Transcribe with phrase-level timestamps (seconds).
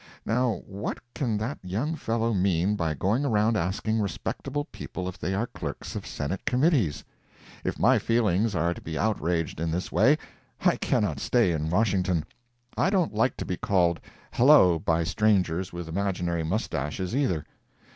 [0.25, 5.35] Now what can that young fellow mean by going around asking respectable people if they
[5.35, 7.03] are clerks of Senate committees?
[7.63, 10.17] If my feelings are to be outraged in this way,
[10.59, 12.25] I cannot stay in Washington.
[12.75, 13.99] I don't like to be called
[14.33, 17.45] Hello by strangers with imaginary moustaches, either.